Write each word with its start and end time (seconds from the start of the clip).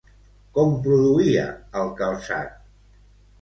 Com 0.55 0.71
produïa 0.87 1.43
el 1.83 1.93
calçat? 2.01 2.57